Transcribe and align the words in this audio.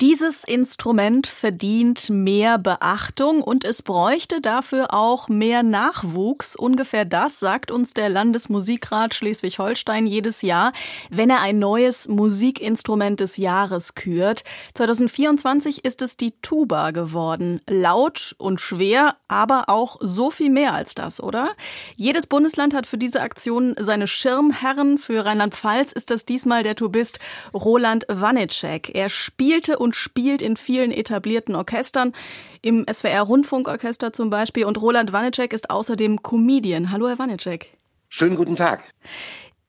Dieses 0.00 0.42
Instrument 0.42 1.28
verdient 1.28 2.10
mehr 2.10 2.58
Beachtung 2.58 3.40
und 3.40 3.64
es 3.64 3.82
bräuchte 3.82 4.40
dafür 4.40 4.92
auch 4.92 5.28
mehr 5.28 5.62
Nachwuchs. 5.62 6.56
Ungefähr 6.56 7.04
das 7.04 7.38
sagt 7.38 7.70
uns 7.70 7.94
der 7.94 8.08
Landesmusikrat 8.08 9.14
Schleswig-Holstein 9.14 10.08
jedes 10.08 10.42
Jahr, 10.42 10.72
wenn 11.08 11.30
er 11.30 11.40
ein 11.40 11.60
neues 11.60 12.08
Musikinstrument 12.08 13.20
des 13.20 13.36
Jahres 13.36 13.94
kürt. 13.94 14.42
2024 14.74 15.84
ist 15.84 16.02
es 16.02 16.16
die 16.16 16.32
Tuba 16.42 16.90
geworden. 16.90 17.60
Laut 17.70 18.34
und 18.38 18.60
schwer, 18.60 19.14
aber 19.28 19.68
auch 19.68 19.98
so 20.00 20.32
viel 20.32 20.50
mehr 20.50 20.74
als 20.74 20.96
das, 20.96 21.22
oder? 21.22 21.50
Jedes 21.94 22.26
Bundesland 22.26 22.74
hat 22.74 22.88
für 22.88 22.98
diese 22.98 23.20
Aktion 23.20 23.76
seine 23.78 24.08
Schirmherren. 24.08 24.98
Für 24.98 25.24
Rheinland-Pfalz 25.24 25.92
ist 25.92 26.10
das 26.10 26.24
diesmal 26.24 26.64
der 26.64 26.74
Tubist 26.74 27.20
Roland 27.54 28.04
Wanicek. 28.08 28.92
Er 28.96 29.08
spielte 29.08 29.78
und 29.78 29.91
und 29.92 29.96
spielt 29.96 30.40
in 30.40 30.56
vielen 30.56 30.90
etablierten 30.90 31.54
Orchestern, 31.54 32.14
im 32.62 32.86
SWR 32.90 33.22
Rundfunkorchester 33.22 34.14
zum 34.14 34.30
Beispiel. 34.30 34.64
Und 34.64 34.80
Roland 34.80 35.12
Wanecek 35.12 35.52
ist 35.52 35.68
außerdem 35.68 36.22
Comedian. 36.22 36.90
Hallo, 36.90 37.08
Herr 37.08 37.18
Wanecek. 37.18 37.74
Schönen 38.08 38.36
guten 38.36 38.56
Tag. 38.56 38.82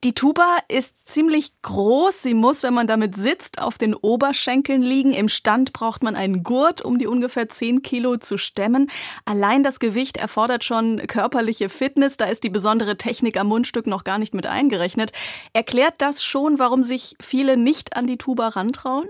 Die 0.05 0.13
Tuba 0.13 0.59
ist 0.70 0.96
ziemlich 1.05 1.52
groß. 1.62 2.22
Sie 2.22 2.34
muss, 2.34 2.63
wenn 2.63 2.73
man 2.73 2.88
damit 2.88 3.16
sitzt, 3.16 3.62
auf 3.62 3.77
den 3.77 3.94
Oberschenkeln 3.94 4.82
liegen. 4.82 5.13
Im 5.13 5.27
Stand 5.27 5.73
braucht 5.73 6.04
man 6.04 6.16
einen 6.16 6.44
Gurt, 6.44 6.82
um 6.82 6.99
die 6.99 7.08
ungefähr 7.08 7.49
10 7.49 7.82
Kilo 7.84 8.16
zu 8.16 8.38
stemmen. 8.38 8.90
Allein 9.26 9.62
das 9.62 9.80
Gewicht 9.80 10.16
erfordert 10.16 10.63
schon 10.63 11.05
körperliche 11.08 11.68
Fitness. 11.68 12.16
Da 12.16 12.26
ist 12.26 12.46
die 12.46 12.49
besondere 12.49 12.98
Technik 12.98 13.38
am 13.38 13.48
Mundstück 13.48 13.88
noch 13.88 14.05
gar 14.05 14.20
nicht 14.20 14.34
mit 14.34 14.46
eingerechnet. 14.46 15.12
Erklärt 15.52 15.96
das 15.98 16.24
schon, 16.24 16.60
warum 16.60 16.84
sich 16.84 17.18
viele 17.21 17.58
nicht 17.58 17.98
an 17.98 18.08
die 18.08 18.18
Tuba 18.18 18.49
rantrauen? 18.49 19.10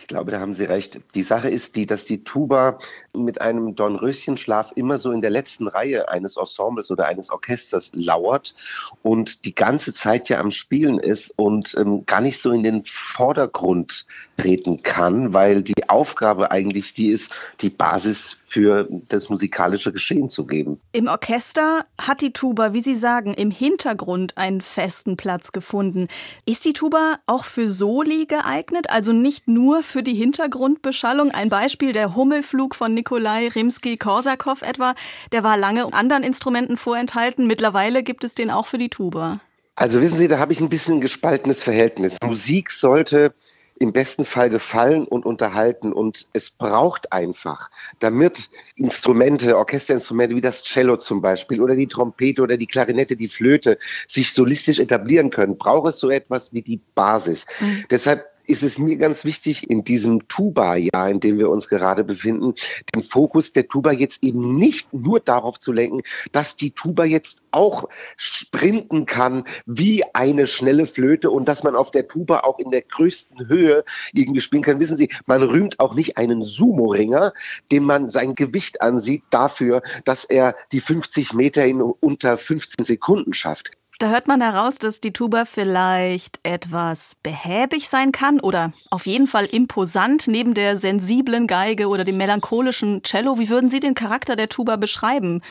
Ich 0.00 0.06
glaube, 0.06 0.30
da 0.30 0.38
haben 0.38 0.54
Sie 0.54 0.64
recht. 0.64 1.00
Die 1.14 1.22
Sache 1.22 1.50
ist 1.50 1.74
die, 1.74 1.84
dass 1.84 2.04
die 2.04 2.22
Tuba 2.22 2.78
mit 3.12 3.40
einem 3.40 3.74
Dornröschenschlaf 3.74 4.72
immer 4.76 4.96
so 4.96 5.10
in 5.10 5.20
der 5.20 5.30
letzten 5.30 5.66
Reihe 5.66 6.08
eines 6.08 6.36
Ensembles 6.36 6.90
oder 6.90 7.06
eines 7.06 7.30
Orchesters 7.30 7.90
lauert 7.94 8.54
und 9.02 9.44
die 9.44 9.54
ganze 9.54 9.92
Zeit 9.92 10.28
ja 10.28 10.38
am 10.38 10.52
Spielen 10.52 10.98
ist 10.98 11.36
und 11.36 11.76
ähm, 11.78 12.06
gar 12.06 12.20
nicht 12.20 12.40
so 12.40 12.52
in 12.52 12.62
den 12.62 12.84
Vordergrund 12.84 14.06
treten 14.36 14.82
kann, 14.84 15.34
weil 15.34 15.62
die 15.62 15.88
Aufgabe 15.88 16.52
eigentlich 16.52 16.94
die 16.94 17.08
ist, 17.08 17.34
die 17.60 17.70
Basis 17.70 18.36
für 18.48 18.88
das 19.08 19.28
musikalische 19.28 19.92
Geschehen 19.92 20.30
zu 20.30 20.46
geben. 20.46 20.80
Im 20.92 21.08
Orchester 21.08 21.84
hat 22.00 22.22
die 22.22 22.32
Tuba, 22.32 22.72
wie 22.72 22.80
Sie 22.80 22.96
sagen, 22.96 23.34
im 23.34 23.50
Hintergrund 23.50 24.38
einen 24.38 24.62
festen 24.62 25.16
Platz 25.16 25.52
gefunden. 25.52 26.08
Ist 26.46 26.64
die 26.64 26.72
Tuba 26.72 27.18
auch 27.26 27.44
für 27.44 27.68
Soli 27.68 28.26
geeignet, 28.26 28.88
also 28.88 29.12
nicht 29.12 29.48
nur 29.48 29.82
für 29.88 30.02
die 30.02 30.14
Hintergrundbeschallung. 30.14 31.30
Ein 31.30 31.48
Beispiel 31.48 31.92
der 31.92 32.14
Hummelflug 32.14 32.74
von 32.74 32.94
Nikolai 32.94 33.48
Rimsky-Korsakow 33.48 34.62
etwa, 34.62 34.94
der 35.32 35.42
war 35.42 35.56
lange 35.56 35.92
anderen 35.92 36.22
Instrumenten 36.22 36.76
vorenthalten. 36.76 37.46
Mittlerweile 37.46 38.02
gibt 38.02 38.24
es 38.24 38.34
den 38.34 38.50
auch 38.50 38.66
für 38.66 38.78
die 38.78 38.90
Tuba. 38.90 39.40
Also 39.74 40.00
wissen 40.00 40.18
Sie, 40.18 40.28
da 40.28 40.38
habe 40.38 40.52
ich 40.52 40.60
ein 40.60 40.68
bisschen 40.68 40.94
ein 40.94 41.00
gespaltenes 41.00 41.62
Verhältnis. 41.62 42.16
Musik 42.24 42.70
sollte 42.70 43.32
im 43.80 43.92
besten 43.92 44.24
Fall 44.24 44.50
gefallen 44.50 45.04
und 45.04 45.24
unterhalten. 45.24 45.92
Und 45.92 46.28
es 46.32 46.50
braucht 46.50 47.12
einfach, 47.12 47.70
damit 48.00 48.48
Instrumente, 48.76 49.56
Orchesterinstrumente 49.56 50.36
wie 50.36 50.40
das 50.40 50.64
Cello 50.64 50.96
zum 50.96 51.22
Beispiel 51.22 51.60
oder 51.60 51.76
die 51.76 51.86
Trompete 51.86 52.42
oder 52.42 52.56
die 52.56 52.66
Klarinette, 52.66 53.16
die 53.16 53.28
Flöte 53.28 53.78
sich 54.08 54.32
solistisch 54.32 54.78
etablieren 54.78 55.30
können, 55.30 55.56
braucht 55.56 55.90
es 55.90 56.00
so 56.00 56.10
etwas 56.10 56.52
wie 56.52 56.62
die 56.62 56.80
Basis. 56.94 57.46
Mhm. 57.60 57.84
Deshalb 57.90 58.26
ist 58.48 58.62
es 58.62 58.78
mir 58.78 58.96
ganz 58.96 59.24
wichtig, 59.24 59.68
in 59.68 59.84
diesem 59.84 60.26
Tuba-Jahr, 60.26 61.10
in 61.10 61.20
dem 61.20 61.38
wir 61.38 61.50
uns 61.50 61.68
gerade 61.68 62.02
befinden, 62.02 62.54
den 62.94 63.02
Fokus 63.02 63.52
der 63.52 63.68
Tuba 63.68 63.92
jetzt 63.92 64.24
eben 64.24 64.56
nicht 64.56 64.92
nur 64.92 65.20
darauf 65.20 65.58
zu 65.58 65.72
lenken, 65.72 66.02
dass 66.32 66.56
die 66.56 66.70
Tuba 66.70 67.04
jetzt 67.04 67.42
auch 67.50 67.88
sprinten 68.16 69.06
kann 69.06 69.44
wie 69.66 70.02
eine 70.14 70.46
schnelle 70.46 70.86
Flöte 70.86 71.30
und 71.30 71.46
dass 71.46 71.62
man 71.62 71.76
auf 71.76 71.90
der 71.90 72.08
Tuba 72.08 72.40
auch 72.40 72.58
in 72.58 72.70
der 72.70 72.82
größten 72.82 73.48
Höhe 73.48 73.84
irgendwie 74.12 74.40
spielen 74.40 74.62
kann. 74.62 74.80
Wissen 74.80 74.96
Sie, 74.96 75.10
man 75.26 75.42
rühmt 75.42 75.78
auch 75.78 75.94
nicht 75.94 76.16
einen 76.16 76.42
Sumo-Ringer, 76.42 77.34
dem 77.70 77.84
man 77.84 78.08
sein 78.08 78.34
Gewicht 78.34 78.80
ansieht 78.80 79.22
dafür, 79.30 79.82
dass 80.04 80.24
er 80.24 80.54
die 80.72 80.80
50 80.80 81.34
Meter 81.34 81.66
in 81.66 81.82
unter 81.82 82.38
15 82.38 82.84
Sekunden 82.84 83.34
schafft. 83.34 83.77
Da 84.00 84.10
hört 84.10 84.28
man 84.28 84.40
heraus, 84.40 84.78
dass 84.78 85.00
die 85.00 85.12
Tuba 85.12 85.44
vielleicht 85.44 86.38
etwas 86.44 87.16
behäbig 87.24 87.88
sein 87.88 88.12
kann 88.12 88.38
oder 88.38 88.72
auf 88.90 89.06
jeden 89.06 89.26
Fall 89.26 89.46
imposant 89.46 90.28
neben 90.28 90.54
der 90.54 90.76
sensiblen 90.76 91.48
Geige 91.48 91.88
oder 91.88 92.04
dem 92.04 92.16
melancholischen 92.16 93.02
Cello. 93.02 93.40
Wie 93.40 93.48
würden 93.48 93.70
Sie 93.70 93.80
den 93.80 93.94
Charakter 93.94 94.36
der 94.36 94.48
Tuba 94.48 94.76
beschreiben? 94.76 95.42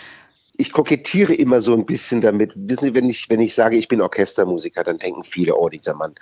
Ich 0.58 0.72
kokettiere 0.72 1.34
immer 1.34 1.62
so 1.62 1.74
ein 1.74 1.86
bisschen 1.86 2.22
damit. 2.22 2.52
Wissen 2.56 2.86
Sie, 2.86 2.94
wenn 2.96 3.10
ich, 3.10 3.30
wenn 3.30 3.40
ich 3.40 3.54
sage, 3.54 3.78
ich 3.78 3.88
bin 3.88 4.02
Orchestermusiker, 4.02 4.84
dann 4.84 4.98
denken 4.98 5.24
viele, 5.24 5.56
oh, 5.56 5.70
dieser 5.70 5.94
Mann, 5.94 6.16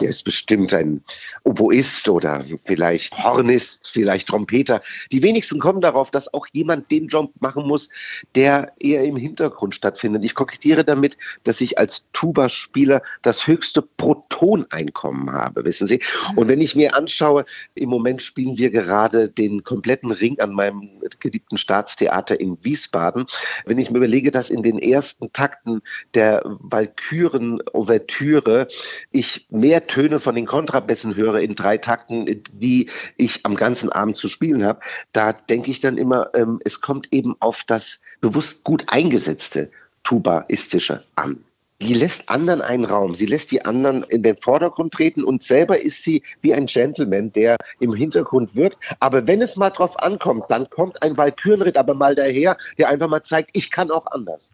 der 0.00 0.08
ist 0.08 0.24
bestimmt 0.24 0.72
ein 0.72 1.02
Oboist 1.44 2.08
oder 2.08 2.44
vielleicht 2.64 3.12
Hornist, 3.22 3.90
vielleicht 3.92 4.28
Trompeter. 4.28 4.80
Die 5.12 5.22
wenigsten 5.22 5.60
kommen 5.60 5.82
darauf, 5.82 6.10
dass 6.10 6.32
auch 6.32 6.46
jemand 6.52 6.90
den 6.90 7.08
Job 7.08 7.32
machen 7.40 7.66
muss, 7.66 7.90
der 8.34 8.72
eher 8.80 9.04
im 9.04 9.16
Hintergrund 9.16 9.74
stattfindet. 9.74 10.24
Ich 10.24 10.34
kokettiere 10.34 10.84
damit, 10.84 11.18
dass 11.44 11.60
ich 11.60 11.78
als 11.78 12.04
Tuba-Spieler 12.14 13.02
das 13.20 13.46
höchste 13.46 13.82
Protoneinkommen 13.82 15.30
habe, 15.32 15.64
wissen 15.64 15.86
Sie. 15.86 16.00
Und 16.34 16.48
wenn 16.48 16.62
ich 16.62 16.74
mir 16.74 16.94
anschaue, 16.96 17.44
im 17.74 17.90
Moment 17.90 18.22
spielen 18.22 18.56
wir 18.56 18.70
gerade 18.70 19.28
den 19.28 19.64
kompletten 19.64 20.12
Ring 20.12 20.40
an 20.40 20.52
meinem 20.52 20.88
geliebten 21.20 21.58
Staatstheater 21.58 22.40
in 22.40 22.56
Wiesbaden. 22.62 23.26
Wenn 23.66 23.81
ich 23.82 23.90
mir 23.90 23.98
überlege, 23.98 24.30
dass 24.30 24.50
in 24.50 24.62
den 24.62 24.78
ersten 24.78 25.32
Takten 25.32 25.82
der 26.14 26.42
Walküren-Ouvertüre 26.44 28.68
ich 29.10 29.46
mehr 29.50 29.86
Töne 29.86 30.20
von 30.20 30.34
den 30.34 30.46
Kontrabässen 30.46 31.16
höre 31.16 31.40
in 31.40 31.54
drei 31.54 31.78
Takten, 31.78 32.42
wie 32.52 32.90
ich 33.16 33.44
am 33.44 33.54
ganzen 33.54 33.90
Abend 33.90 34.16
zu 34.16 34.28
spielen 34.28 34.64
habe, 34.64 34.80
da 35.12 35.32
denke 35.32 35.70
ich 35.70 35.80
dann 35.80 35.98
immer, 35.98 36.30
ähm, 36.34 36.60
es 36.64 36.80
kommt 36.80 37.12
eben 37.12 37.36
auf 37.40 37.64
das 37.64 38.00
bewusst 38.20 38.64
gut 38.64 38.84
eingesetzte 38.88 39.70
Tubaistische 40.02 41.04
an 41.14 41.44
die 41.82 41.94
lässt 41.94 42.28
anderen 42.28 42.62
einen 42.62 42.84
Raum. 42.84 43.14
Sie 43.14 43.26
lässt 43.26 43.50
die 43.50 43.64
anderen 43.64 44.04
in 44.04 44.22
den 44.22 44.36
Vordergrund 44.36 44.92
treten 44.92 45.24
und 45.24 45.42
selber 45.42 45.80
ist 45.80 46.04
sie 46.04 46.22
wie 46.40 46.54
ein 46.54 46.66
Gentleman, 46.66 47.32
der 47.32 47.56
im 47.80 47.94
Hintergrund 47.94 48.54
wirkt. 48.54 48.78
Aber 49.00 49.26
wenn 49.26 49.42
es 49.42 49.56
mal 49.56 49.70
drauf 49.70 49.98
ankommt, 50.00 50.44
dann 50.48 50.68
kommt 50.70 51.02
ein 51.02 51.16
Walkürenritt 51.16 51.76
aber 51.76 51.94
mal 51.94 52.14
daher, 52.14 52.56
der 52.78 52.88
einfach 52.88 53.08
mal 53.08 53.22
zeigt, 53.22 53.50
ich 53.54 53.70
kann 53.70 53.90
auch 53.90 54.06
anders. 54.06 54.50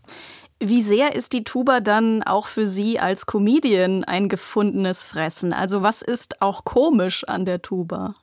Wie 0.61 0.83
sehr 0.83 1.15
ist 1.15 1.35
die 1.35 1.45
Tuba 1.45 1.81
dann 1.81 2.23
auch 2.25 2.49
für 2.49 2.67
Sie 2.67 2.99
als 2.99 3.27
Comedian 3.27 4.03
ein 4.05 4.29
gefundenes 4.29 5.05
Fressen? 5.05 5.53
Also 5.53 5.83
was 5.83 6.03
ist 6.03 6.43
auch 6.43 6.65
komisch 6.65 7.25
an 7.25 7.45
der 7.45 7.63
Tuba? 7.63 8.15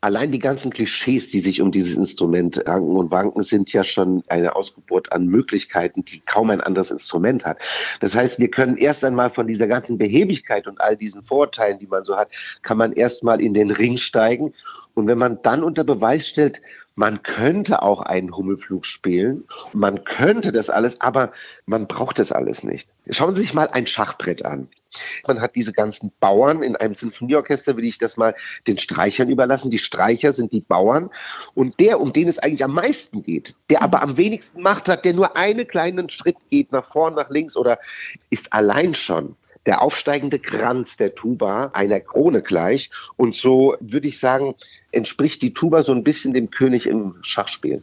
Allein 0.00 0.30
die 0.30 0.38
ganzen 0.38 0.70
Klischees, 0.70 1.30
die 1.30 1.40
sich 1.40 1.60
um 1.60 1.70
dieses 1.70 1.96
Instrument 1.96 2.62
ranken 2.66 2.96
und 2.96 3.10
wanken, 3.10 3.42
sind 3.42 3.72
ja 3.72 3.82
schon 3.82 4.22
eine 4.28 4.54
Ausgeburt 4.54 5.12
an 5.12 5.26
Möglichkeiten, 5.26 6.04
die 6.04 6.20
kaum 6.20 6.50
ein 6.50 6.60
anderes 6.60 6.90
Instrument 6.90 7.44
hat. 7.44 7.58
Das 8.00 8.14
heißt, 8.14 8.38
wir 8.38 8.50
können 8.50 8.76
erst 8.76 9.04
einmal 9.04 9.30
von 9.30 9.46
dieser 9.46 9.66
ganzen 9.66 9.98
Behebigkeit 9.98 10.66
und 10.66 10.80
all 10.80 10.96
diesen 10.96 11.22
Vorteilen, 11.22 11.78
die 11.78 11.86
man 11.86 12.04
so 12.04 12.16
hat, 12.16 12.28
kann 12.62 12.78
man 12.78 12.92
erst 12.92 13.24
mal 13.24 13.40
in 13.40 13.54
den 13.54 13.70
Ring 13.70 13.96
steigen. 13.96 14.52
Und 14.94 15.06
wenn 15.06 15.18
man 15.18 15.40
dann 15.42 15.62
unter 15.62 15.84
Beweis 15.84 16.26
stellt, 16.26 16.62
man 16.94 17.22
könnte 17.22 17.82
auch 17.82 18.00
einen 18.00 18.34
Hummelflug 18.34 18.86
spielen, 18.86 19.44
man 19.74 20.04
könnte 20.04 20.50
das 20.50 20.70
alles, 20.70 21.00
aber 21.02 21.32
man 21.66 21.86
braucht 21.86 22.18
das 22.18 22.32
alles 22.32 22.64
nicht. 22.64 22.88
Schauen 23.10 23.34
Sie 23.34 23.42
sich 23.42 23.52
mal 23.52 23.68
ein 23.68 23.86
Schachbrett 23.86 24.44
an. 24.44 24.68
Man 25.26 25.40
hat 25.40 25.54
diese 25.54 25.72
ganzen 25.72 26.12
Bauern 26.20 26.62
in 26.62 26.76
einem 26.76 26.94
Sinfonieorchester, 26.94 27.76
will 27.76 27.84
ich 27.84 27.98
das 27.98 28.16
mal 28.16 28.34
den 28.66 28.78
Streichern 28.78 29.28
überlassen. 29.28 29.70
Die 29.70 29.78
Streicher 29.78 30.32
sind 30.32 30.52
die 30.52 30.60
Bauern. 30.60 31.10
Und 31.54 31.80
der, 31.80 32.00
um 32.00 32.12
den 32.12 32.28
es 32.28 32.38
eigentlich 32.38 32.64
am 32.64 32.74
meisten 32.74 33.22
geht, 33.22 33.54
der 33.70 33.82
aber 33.82 34.02
am 34.02 34.16
wenigsten 34.16 34.62
Macht 34.62 34.88
hat, 34.88 35.04
der 35.04 35.14
nur 35.14 35.36
einen 35.36 35.66
kleinen 35.66 36.08
Schritt 36.08 36.36
geht, 36.50 36.72
nach 36.72 36.90
vorn, 36.90 37.14
nach 37.14 37.30
links 37.30 37.56
oder 37.56 37.78
ist 38.30 38.52
allein 38.52 38.94
schon 38.94 39.36
der 39.66 39.82
aufsteigende 39.82 40.38
Kranz 40.38 40.96
der 40.96 41.14
Tuba 41.14 41.70
einer 41.74 42.00
Krone 42.00 42.40
gleich. 42.40 42.90
Und 43.16 43.34
so 43.34 43.76
würde 43.80 44.08
ich 44.08 44.18
sagen, 44.18 44.54
entspricht 44.92 45.42
die 45.42 45.52
Tuba 45.52 45.82
so 45.82 45.92
ein 45.92 46.04
bisschen 46.04 46.32
dem 46.32 46.50
König 46.50 46.86
im 46.86 47.16
Schachspiel. 47.22 47.82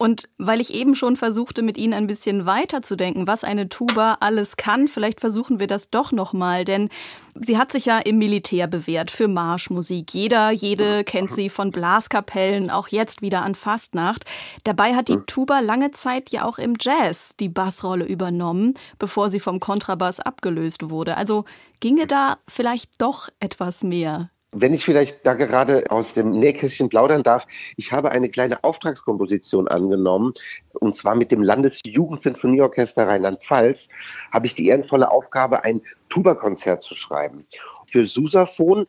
Und 0.00 0.30
weil 0.38 0.62
ich 0.62 0.72
eben 0.72 0.94
schon 0.94 1.14
versuchte, 1.14 1.60
mit 1.60 1.76
Ihnen 1.76 1.92
ein 1.92 2.06
bisschen 2.06 2.46
weiterzudenken, 2.46 3.26
was 3.26 3.44
eine 3.44 3.68
Tuba 3.68 4.16
alles 4.20 4.56
kann, 4.56 4.88
vielleicht 4.88 5.20
versuchen 5.20 5.60
wir 5.60 5.66
das 5.66 5.90
doch 5.90 6.10
nochmal, 6.10 6.64
denn 6.64 6.88
sie 7.34 7.58
hat 7.58 7.70
sich 7.70 7.84
ja 7.84 7.98
im 7.98 8.16
Militär 8.16 8.66
bewährt 8.66 9.10
für 9.10 9.28
Marschmusik. 9.28 10.14
Jeder, 10.14 10.52
jede 10.52 11.04
kennt 11.04 11.30
sie 11.32 11.50
von 11.50 11.70
Blaskapellen, 11.70 12.70
auch 12.70 12.88
jetzt 12.88 13.20
wieder 13.20 13.42
an 13.42 13.54
Fastnacht. 13.54 14.24
Dabei 14.64 14.94
hat 14.94 15.08
die 15.08 15.18
Tuba 15.26 15.60
lange 15.60 15.90
Zeit 15.90 16.30
ja 16.30 16.46
auch 16.46 16.56
im 16.56 16.76
Jazz 16.80 17.34
die 17.38 17.50
Bassrolle 17.50 18.06
übernommen, 18.06 18.72
bevor 18.98 19.28
sie 19.28 19.38
vom 19.38 19.60
Kontrabass 19.60 20.18
abgelöst 20.18 20.88
wurde. 20.88 21.18
Also 21.18 21.44
ginge 21.80 22.06
da 22.06 22.38
vielleicht 22.48 22.90
doch 23.02 23.28
etwas 23.38 23.82
mehr. 23.82 24.30
Wenn 24.52 24.74
ich 24.74 24.84
vielleicht 24.84 25.24
da 25.24 25.34
gerade 25.34 25.84
aus 25.90 26.14
dem 26.14 26.30
Nähkästchen 26.30 26.88
plaudern 26.88 27.22
darf, 27.22 27.46
ich 27.76 27.92
habe 27.92 28.10
eine 28.10 28.28
kleine 28.28 28.64
Auftragskomposition 28.64 29.68
angenommen, 29.68 30.32
und 30.72 30.96
zwar 30.96 31.14
mit 31.14 31.30
dem 31.30 31.42
Landesjugendsinfonieorchester 31.42 33.06
Rheinland-Pfalz, 33.06 33.88
habe 34.32 34.46
ich 34.46 34.56
die 34.56 34.66
ehrenvolle 34.66 35.10
Aufgabe, 35.10 35.62
ein 35.62 35.80
Tuba-Konzert 36.08 36.82
zu 36.82 36.94
schreiben. 36.96 37.46
Für 37.86 38.06
Susaphon, 38.06 38.86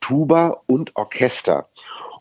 Tuba 0.00 0.62
und 0.66 0.96
Orchester. 0.96 1.68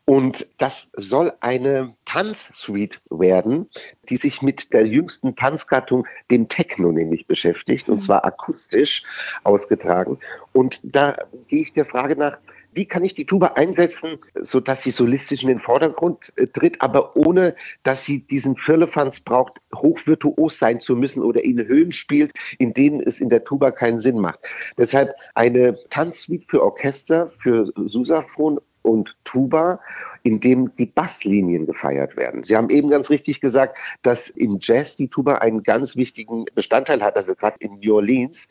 Und 0.06 0.48
das 0.58 0.90
soll 0.98 1.32
eine 1.40 1.96
Tanzsuite 2.06 3.00
werden, 3.10 3.70
die 4.10 4.18
sich 4.18 4.42
mit 4.42 4.74
der 4.74 4.86
jüngsten 4.86 5.36
Tanzgattung, 5.36 6.06
dem 6.30 6.50
Techno 6.50 6.92
nämlich 6.92 7.26
beschäftigt, 7.26 7.88
und 7.88 7.96
mhm. 7.96 8.02
zwar 8.02 8.26
akustisch 8.26 9.04
ausgetragen. 9.44 10.20
Und 10.52 10.82
da 10.84 11.16
gehe 11.48 11.62
ich 11.62 11.74
der 11.74 11.86
Frage 11.86 12.18
nach, 12.18 12.38
wie 12.76 12.86
kann 12.86 13.04
ich 13.04 13.14
die 13.14 13.26
Tuba 13.26 13.54
einsetzen, 13.56 14.18
sodass 14.36 14.84
sie 14.84 14.92
solistisch 14.92 15.44
in 15.44 15.50
den 15.50 15.60
Vordergrund 15.60 16.34
äh, 16.38 16.48
tritt, 16.48 16.82
aber 16.82 17.16
ohne, 17.16 17.56
dass 17.84 18.06
sie 18.06 18.22
diesen 18.22 18.56
Firlefanz 18.56 19.20
braucht, 19.20 19.60
hochvirtuos 19.76 20.58
sein 20.58 20.80
zu 20.80 20.96
müssen 20.96 21.24
oder 21.24 21.44
in 21.44 21.66
Höhen 21.66 21.92
spielt, 21.92 22.32
in 22.58 22.74
denen 22.74 23.02
es 23.02 23.20
in 23.20 23.30
der 23.30 23.44
Tuba 23.44 23.72
keinen 23.72 24.00
Sinn 24.00 24.20
macht. 24.20 24.40
Deshalb 24.78 25.16
eine 25.36 25.78
Tanzsuite 25.90 26.46
für 26.48 26.64
Orchester, 26.64 27.28
für 27.28 27.72
Susaphon 27.76 28.60
und 28.84 29.16
Tuba, 29.24 29.80
in 30.22 30.40
dem 30.40 30.76
die 30.76 30.86
Basslinien 30.86 31.66
gefeiert 31.66 32.16
werden. 32.16 32.44
Sie 32.44 32.56
haben 32.56 32.70
eben 32.70 32.90
ganz 32.90 33.10
richtig 33.10 33.42
gesagt, 33.42 33.78
dass 34.04 34.30
im 34.30 34.60
Jazz 34.62 34.96
die 34.96 35.08
Tuba 35.08 35.36
einen 35.36 35.64
ganz 35.64 35.96
wichtigen 35.96 36.46
Bestandteil 36.54 37.02
hat, 37.02 37.18
also 37.18 37.34
gerade 37.34 37.58
in 37.60 37.80
New 37.80 37.96
Orleans. 37.96 38.48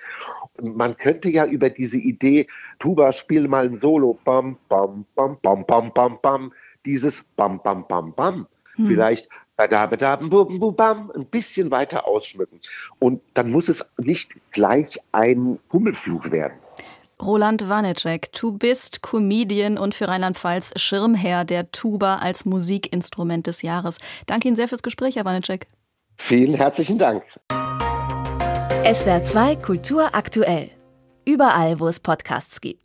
Man 0.60 0.96
könnte 0.96 1.30
ja 1.30 1.46
über 1.46 1.70
diese 1.70 1.98
Idee, 1.98 2.48
Tuba, 2.78 3.12
spiel 3.12 3.46
mal 3.46 3.66
ein 3.66 3.80
Solo, 3.80 4.18
bam, 4.24 4.58
bam, 4.68 5.06
bam, 5.14 5.38
bam, 5.42 5.64
bam, 5.66 5.92
bam, 5.92 6.18
bam, 6.20 6.52
dieses 6.84 7.22
bam, 7.36 7.62
bam, 7.62 7.86
bam, 7.86 8.12
bam, 8.14 8.46
hm. 8.76 8.86
vielleicht 8.86 9.28
ein 11.14 11.26
bisschen 11.30 11.70
weiter 11.70 12.08
ausschmücken. 12.08 12.60
Und 12.98 13.20
dann 13.34 13.50
muss 13.50 13.68
es 13.68 13.84
nicht 13.98 14.34
gleich 14.50 14.98
ein 15.12 15.58
Hummelflug 15.72 16.32
werden. 16.32 16.58
Roland 17.22 17.68
Wanecek, 17.68 18.32
du 18.32 18.52
bist 18.52 19.02
Comedian 19.02 19.78
und 19.78 19.94
für 19.94 20.08
Rheinland-Pfalz 20.08 20.72
Schirmherr 20.76 21.44
der 21.44 21.70
Tuba 21.70 22.16
als 22.16 22.44
Musikinstrument 22.44 23.46
des 23.46 23.62
Jahres. 23.62 23.98
Danke 24.26 24.48
Ihnen 24.48 24.56
sehr 24.56 24.66
fürs 24.66 24.82
Gespräch, 24.82 25.14
Herr 25.16 25.24
Wanecek. 25.24 25.68
Vielen 26.18 26.54
herzlichen 26.54 26.98
Dank. 26.98 27.22
SWR 28.84 29.22
2 29.22 29.56
Kultur 29.56 30.14
aktuell. 30.14 30.70
Überall, 31.24 31.78
wo 31.78 31.86
es 31.86 32.00
Podcasts 32.00 32.60
gibt. 32.60 32.80